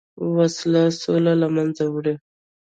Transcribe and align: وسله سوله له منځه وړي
وسله 0.37 0.83
سوله 1.01 1.33
له 1.41 1.47
منځه 1.55 1.83
وړي 1.93 2.15